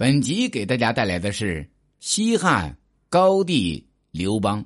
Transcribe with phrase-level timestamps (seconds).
[0.00, 1.68] 本集给大家带来的是
[1.98, 2.74] 西汉
[3.10, 4.64] 高帝刘邦，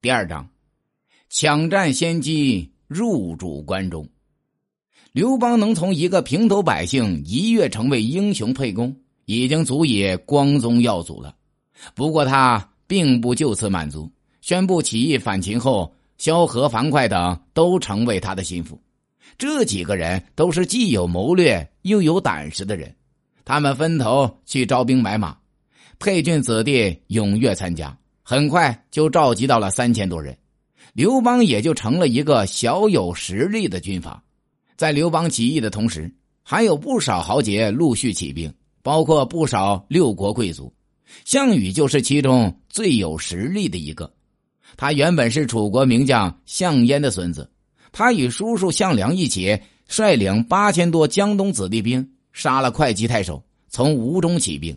[0.00, 0.48] 第二章，
[1.28, 4.08] 抢占先机入主关中。
[5.10, 11.34] 刘邦能从一个平头百姓一跃成为英雄沛公，已经足以光宗耀祖了。
[11.92, 14.08] 不过他并不就此满足，
[14.40, 18.80] 宣布起义反秦后，萧何、樊哙等都成为他的心腹。
[19.36, 22.94] 这几个人都是既有谋略又有胆识的人。
[23.44, 25.36] 他们分头去招兵买马，
[25.98, 30.36] 沛郡子弟踊跃参加，很快就召集到了三千多人，
[30.94, 34.22] 刘邦也就成了一个小有实力的军阀。
[34.76, 36.10] 在刘邦起义的同时，
[36.42, 40.72] 还有不少豪杰陆续起兵，包括不少六国贵族，
[41.24, 44.10] 项羽就是其中最有实力的一个。
[44.76, 47.48] 他原本是楚国名将项燕的孙子，
[47.92, 49.56] 他与叔叔项梁一起
[49.86, 52.10] 率领八千多江东子弟兵。
[52.34, 54.76] 杀了会稽太守，从吴中起兵。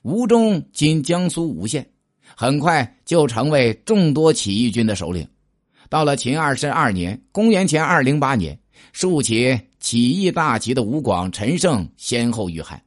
[0.00, 1.86] 吴中今江苏吴县，
[2.36, 5.28] 很快就成为众多起义军的首领。
[5.90, 8.58] 到了秦二世二年（公元前二零八年），
[8.92, 12.82] 竖起起义大旗的吴广、陈胜先后遇害，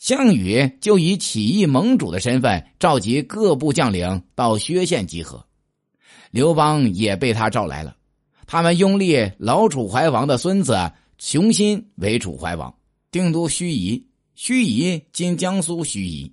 [0.00, 5.44] 项羽就以起义盟主的身份召集各部将领到薛县集合。
[6.30, 7.96] 刘邦也被他召来了，
[8.46, 12.74] 他们拥立老楚怀王的孙子熊心为楚怀王。
[13.16, 14.02] 定都盱眙，
[14.36, 16.30] 盱眙今江苏盱眙。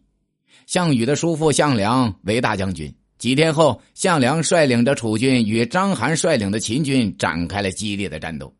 [0.68, 2.94] 项羽的叔父项梁为大将军。
[3.18, 8.54] 几天后，项梁率领着楚军与章邯率领的秦军展开了激烈的战斗。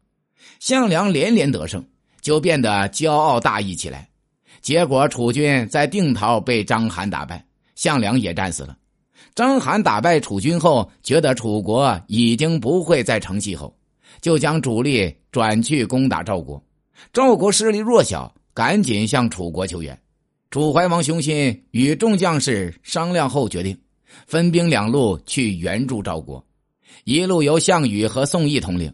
[0.62, 1.86] 项梁连连得胜，
[2.22, 4.08] 就变得骄傲大义起来。
[4.62, 8.78] 结果，楚军在定陶被章邯打败，项梁也战死了。
[9.36, 13.76] 章邯打败楚军后，觉得楚国已经不会再成气候，
[14.22, 16.64] 就将主力转去攻打赵国。
[17.12, 20.00] 赵国势力弱小，赶紧向楚国求援。
[20.50, 23.78] 楚怀王雄心与众将士商量后决定，
[24.28, 26.46] 分兵两路去援助赵国。
[27.06, 28.94] 一路由项羽和宋义统领，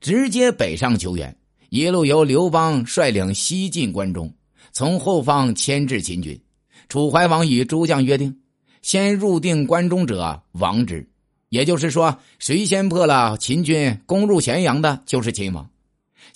[0.00, 1.28] 直接北上求援；
[1.68, 4.32] 一路由刘邦率领西进关中，
[4.72, 6.40] 从后方牵制秦军。
[6.88, 8.40] 楚怀王与诸将约定，
[8.82, 11.08] 先入定关中者王之，
[11.48, 15.68] 也就是说，谁先破了秦军攻入咸阳的，就是秦王。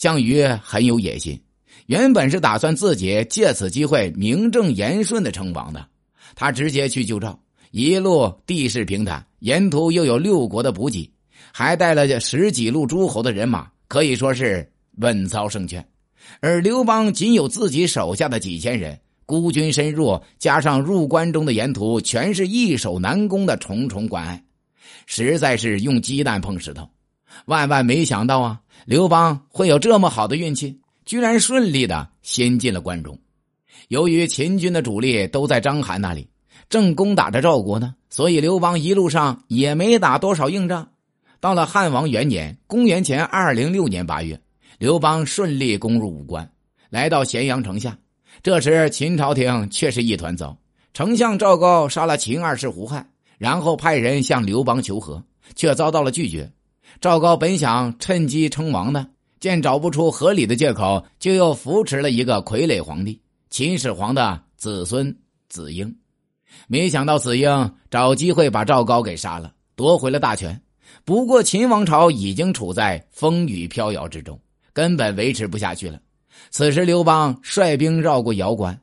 [0.04, 1.40] 项羽很有野心，
[1.86, 5.88] 原本是打算自己借此机会名正言顺的称王的。
[6.34, 11.10] 他直接去救赵，一路地势平坦，沿途又有六国的补给，
[11.54, 15.82] 还带了十几路诸侯的人马，可以说是稳操胜券。
[16.40, 24.44] 而刘邦仅有自己手下的几千人，孤军深入，加上入关中的沿途全是易守难攻的重重关隘，
[25.06, 26.86] 实在是用鸡蛋碰石头。
[27.46, 28.60] 万万没想到啊！
[28.84, 33.18] 刘邦会有这么好的运气，居然顺利的先进了关中。
[33.88, 36.28] 由于秦军的主力都在章邯那里，
[36.68, 40.88] 正攻打着赵国呢，所以刘邦一路上也没打多少硬仗。
[41.40, 44.40] 到了汉王元年（公元前二零六年八月），
[44.78, 46.50] 刘邦顺利攻入武关，
[46.88, 47.98] 来到咸阳城下。
[48.42, 50.56] 这时秦朝廷却是一团糟，
[50.92, 53.06] 丞相赵高杀了秦二世胡亥，
[53.38, 55.22] 然后派人向刘邦求和，
[55.54, 56.50] 却遭到了拒绝。
[57.00, 59.06] 赵高本想趁机称王的，
[59.40, 65.16] 见找不出合理的借口，就又扶持了一个傀儡皇帝秦始皇的子孙
[65.48, 65.94] 子婴。
[66.66, 70.60] 没想到子婴找机会把赵高给杀了，夺回了大权。
[71.04, 74.40] 不过秦王朝已经处在风雨飘摇之中，
[74.72, 76.00] 根本维持不下去了。
[76.50, 78.80] 此时刘邦率兵绕过瑶关，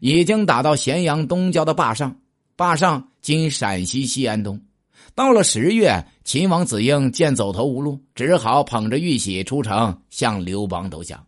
[0.00, 2.16] 已经打到咸阳东郊的坝上。
[2.56, 4.60] 坝上今陕西西安东。
[5.14, 11.24] 到了十月，秦王子婴见走投无路，只好捧着玉玺出城向刘邦投降。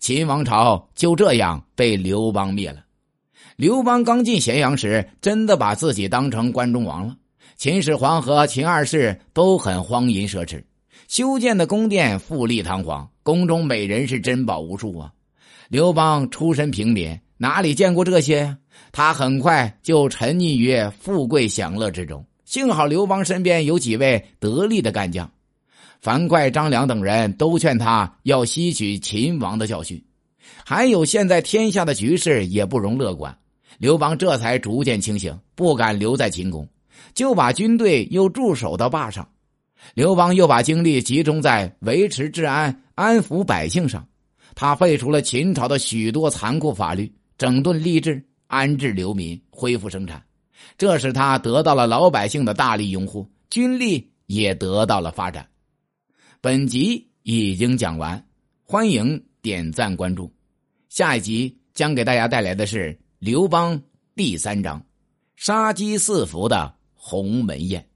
[0.00, 2.84] 秦王朝就这样被刘邦灭了。
[3.56, 7.16] 刘邦刚进咸阳时，真的把自己当成关中王了。
[7.56, 10.62] 秦始皇和秦二世都很荒淫奢侈，
[11.08, 15.12] 修建的宫殿富丽堂皇，宫中美人是珍宝无数啊。
[15.68, 18.58] 刘邦出身平民，哪里见过这些呀？
[18.92, 22.24] 他很快就沉溺于富贵享乐之中。
[22.48, 25.30] 幸好刘邦身边有几位得力的干将，
[26.00, 30.02] 樊哙、张良等人都劝他要吸取秦王的教训。
[30.64, 33.36] 还有现在天下的局势也不容乐观，
[33.76, 36.66] 刘邦这才逐渐清醒，不敢留在秦宫，
[37.12, 39.28] 就把军队又驻守到坝上。
[39.92, 44.08] 刘邦又把精力集中在维持治安、安抚百姓上。
[44.54, 50.22] 他废除了秦朝的许多残酷法律，整顿吏治，安置流民，恢复生产。
[50.76, 55.48] 这使他得到了老百姓的大力拥护，军力也得到了发展。
[56.40, 58.24] 本集已经讲完，
[58.62, 60.32] 欢迎点赞关注。
[60.88, 63.80] 下一集将给大家带来的是刘邦
[64.14, 64.84] 第三章，
[65.36, 67.87] 杀鸡四伏的鸿门宴。